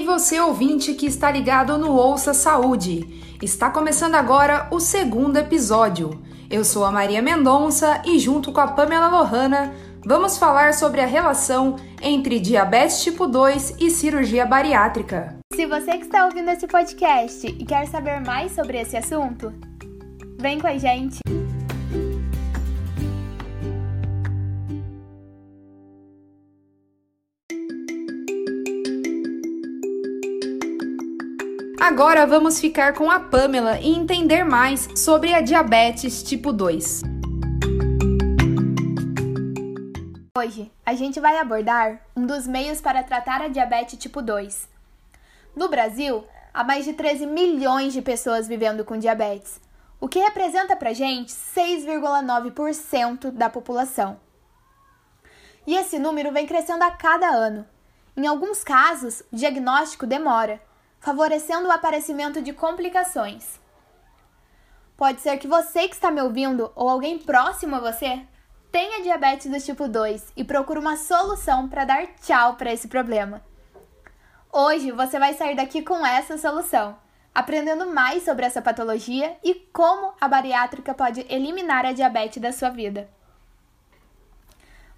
[0.00, 3.36] aí, você ouvinte que está ligado no Ouça Saúde.
[3.42, 6.22] Está começando agora o segundo episódio.
[6.50, 9.74] Eu sou a Maria Mendonça e, junto com a Pamela Lohana,
[10.04, 15.36] vamos falar sobre a relação entre diabetes tipo 2 e cirurgia bariátrica.
[15.52, 19.52] Se você que está ouvindo esse podcast e quer saber mais sobre esse assunto,
[20.38, 21.39] vem com a gente!
[31.90, 37.02] Agora vamos ficar com a Pamela e entender mais sobre a diabetes tipo 2.
[40.38, 44.68] Hoje a gente vai abordar um dos meios para tratar a diabetes tipo 2.
[45.56, 49.60] No Brasil, há mais de 13 milhões de pessoas vivendo com diabetes,
[50.00, 54.20] o que representa para gente 6,9% da população.
[55.66, 57.66] E esse número vem crescendo a cada ano.
[58.16, 60.60] Em alguns casos, o diagnóstico demora
[61.00, 63.58] favorecendo o aparecimento de complicações.
[64.96, 68.22] Pode ser que você que está me ouvindo ou alguém próximo a você
[68.70, 73.42] tenha diabetes do tipo 2 e procure uma solução para dar tchau para esse problema.
[74.52, 76.96] Hoje você vai sair daqui com essa solução,
[77.34, 82.68] aprendendo mais sobre essa patologia e como a bariátrica pode eliminar a diabetes da sua
[82.68, 83.08] vida.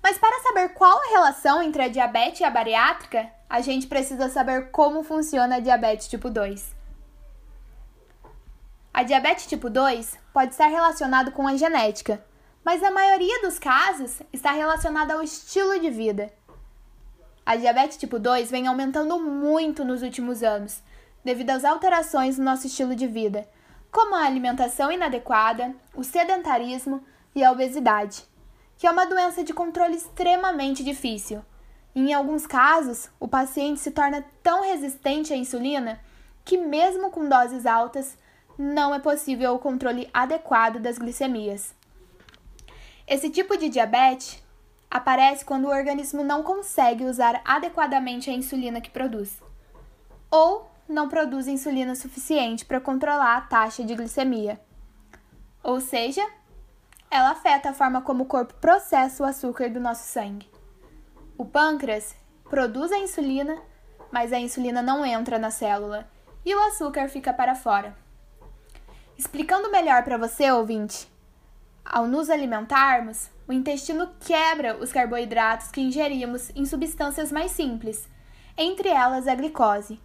[0.03, 4.29] Mas para saber qual a relação entre a diabetes e a bariátrica, a gente precisa
[4.29, 6.75] saber como funciona a diabetes tipo 2.
[8.93, 12.23] A diabetes tipo 2 pode estar relacionada com a genética,
[12.65, 16.33] mas na maioria dos casos está relacionada ao estilo de vida.
[17.47, 20.83] A diabetes tipo 2 vem aumentando muito nos últimos anos,
[21.25, 23.49] devido às alterações no nosso estilo de vida,
[23.91, 28.25] como a alimentação inadequada, o sedentarismo e a obesidade,
[28.83, 31.41] que é uma doença de controle extremamente difícil
[31.95, 36.01] em alguns casos, o paciente se torna tão resistente à insulina
[36.45, 38.19] que, mesmo com doses altas,
[38.59, 41.73] não é possível o controle adequado das glicemias.
[43.07, 44.43] Esse tipo de diabetes
[44.91, 49.39] aparece quando o organismo não consegue usar adequadamente a insulina que produz,
[50.29, 54.61] ou não produz insulina suficiente para controlar a taxa de glicemia.
[55.63, 56.27] Ou seja,
[57.13, 60.51] ela afeta a forma como o corpo processa o açúcar do nosso sangue.
[61.37, 62.17] O pâncreas
[62.49, 63.61] produz a insulina,
[64.11, 66.09] mas a insulina não entra na célula
[66.43, 67.95] e o açúcar fica para fora.
[69.19, 71.07] Explicando melhor para você, ouvinte,
[71.85, 78.09] ao nos alimentarmos, o intestino quebra os carboidratos que ingerimos em substâncias mais simples,
[78.57, 80.01] entre elas a glicose.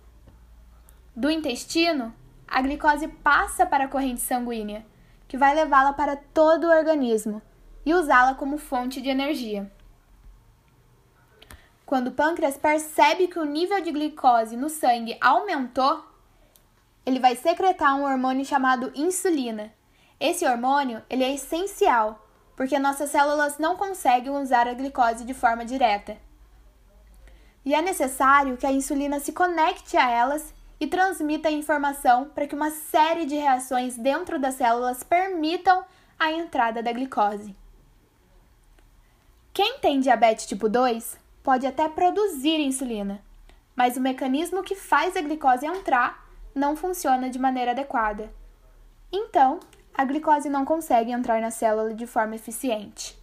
[1.15, 2.13] Do intestino,
[2.45, 4.85] a glicose passa para a corrente sanguínea,
[5.27, 7.41] que vai levá-la para todo o organismo
[7.85, 9.71] e usá-la como fonte de energia.
[11.85, 16.03] Quando o pâncreas percebe que o nível de glicose no sangue aumentou,
[17.05, 19.73] ele vai secretar um hormônio chamado insulina.
[20.19, 22.27] Esse hormônio ele é essencial,
[22.57, 26.17] porque nossas células não conseguem usar a glicose de forma direta.
[27.63, 32.47] E é necessário que a insulina se conecte a elas e transmita a informação para
[32.47, 35.83] que uma série de reações dentro das células permitam
[36.19, 37.55] a entrada da glicose.
[39.53, 43.21] Quem tem diabetes tipo 2 pode até produzir insulina,
[43.75, 48.31] mas o mecanismo que faz a glicose entrar não funciona de maneira adequada.
[49.11, 49.59] Então,
[49.93, 53.17] a glicose não consegue entrar na célula de forma eficiente.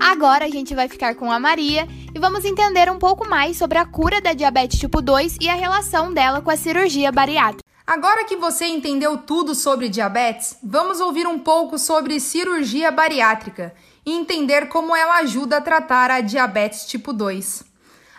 [0.00, 3.78] Agora a gente vai ficar com a Maria e vamos entender um pouco mais sobre
[3.78, 7.62] a cura da diabetes tipo 2 e a relação dela com a cirurgia bariátrica.
[7.86, 14.12] Agora que você entendeu tudo sobre diabetes, vamos ouvir um pouco sobre cirurgia bariátrica e
[14.12, 17.64] entender como ela ajuda a tratar a diabetes tipo 2.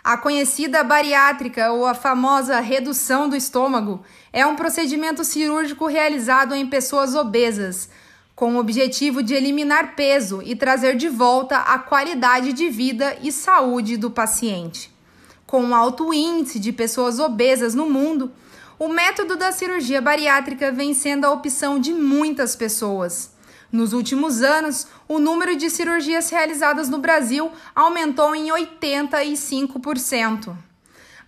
[0.02, 4.02] A conhecida bariátrica ou a famosa redução do estômago
[4.32, 7.88] é um procedimento cirúrgico realizado em pessoas obesas,
[8.34, 13.30] com o objetivo de eliminar peso e trazer de volta a qualidade de vida e
[13.30, 14.92] saúde do paciente.
[15.46, 18.32] Com um alto índice de pessoas obesas no mundo,
[18.78, 23.32] o método da cirurgia bariátrica vem sendo a opção de muitas pessoas.
[23.70, 30.56] Nos últimos anos, o número de cirurgias realizadas no Brasil aumentou em 85%.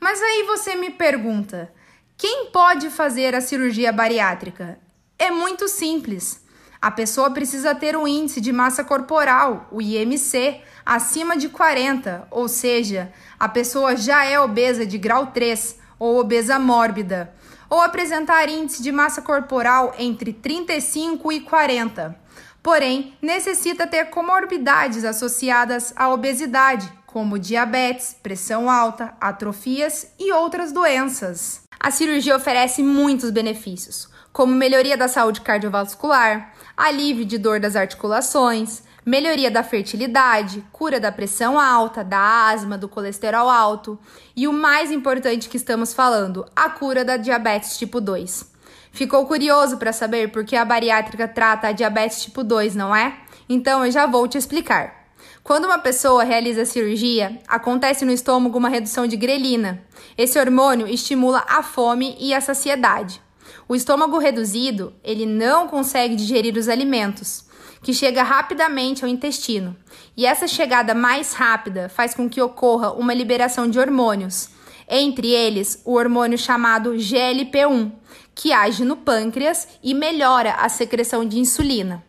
[0.00, 1.72] Mas aí você me pergunta:
[2.16, 4.78] quem pode fazer a cirurgia bariátrica?
[5.19, 6.45] É muito simples.
[6.86, 12.46] A pessoa precisa ter um índice de massa corporal, o IMC, acima de 40, ou
[12.46, 17.34] seja, a pessoa já é obesa de grau 3 ou obesa mórbida,
[17.68, 22.24] ou apresentar índice de massa corporal entre 35 e 40
[22.62, 31.65] porém necessita ter comorbidades associadas à obesidade, como diabetes, pressão alta, atrofias e outras doenças.
[31.78, 38.82] A cirurgia oferece muitos benefícios, como melhoria da saúde cardiovascular, alívio de dor das articulações,
[39.05, 43.99] melhoria da fertilidade, cura da pressão alta, da asma, do colesterol alto
[44.34, 48.52] e o mais importante que estamos falando, a cura da diabetes tipo 2.
[48.90, 53.17] Ficou curioso para saber por que a bariátrica trata a diabetes tipo 2, não é?
[53.49, 54.95] Então eu já vou te explicar.
[55.42, 59.82] Quando uma pessoa realiza cirurgia, acontece no estômago uma redução de grelina.
[60.18, 63.20] Esse hormônio estimula a fome e a saciedade.
[63.68, 67.46] O estômago reduzido, ele não consegue digerir os alimentos
[67.82, 69.76] que chega rapidamente ao intestino.
[70.16, 74.48] E essa chegada mais rápida faz com que ocorra uma liberação de hormônios,
[74.88, 77.92] entre eles o hormônio chamado GLP-1,
[78.34, 82.04] que age no pâncreas e melhora a secreção de insulina.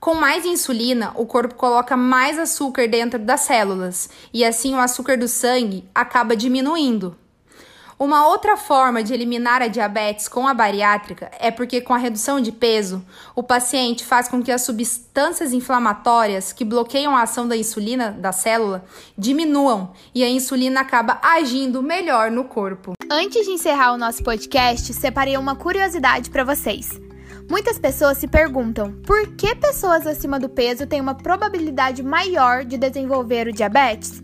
[0.00, 5.18] Com mais insulina, o corpo coloca mais açúcar dentro das células e assim o açúcar
[5.18, 7.16] do sangue acaba diminuindo.
[7.98, 12.40] Uma outra forma de eliminar a diabetes com a bariátrica é porque, com a redução
[12.40, 13.04] de peso,
[13.34, 18.30] o paciente faz com que as substâncias inflamatórias que bloqueiam a ação da insulina da
[18.30, 18.84] célula
[19.16, 22.92] diminuam e a insulina acaba agindo melhor no corpo.
[23.10, 27.07] Antes de encerrar o nosso podcast, separei uma curiosidade para vocês.
[27.48, 32.76] Muitas pessoas se perguntam por que pessoas acima do peso têm uma probabilidade maior de
[32.76, 34.22] desenvolver o diabetes?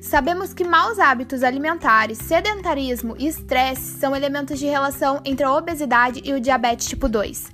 [0.00, 6.22] Sabemos que maus hábitos alimentares, sedentarismo e estresse são elementos de relação entre a obesidade
[6.24, 7.50] e o diabetes tipo 2.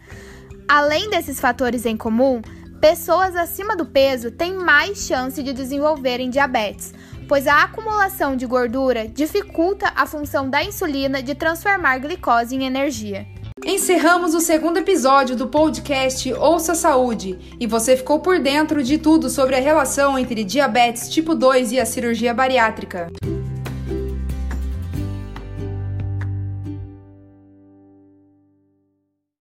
[0.68, 2.40] Além desses fatores em comum,
[2.80, 6.94] pessoas acima do peso têm mais chance de desenvolverem diabetes,
[7.26, 13.26] pois a acumulação de gordura dificulta a função da insulina de transformar glicose em energia.
[13.64, 19.28] Encerramos o segundo episódio do podcast Ouça Saúde e você ficou por dentro de tudo
[19.28, 23.08] sobre a relação entre diabetes tipo 2 e a cirurgia bariátrica.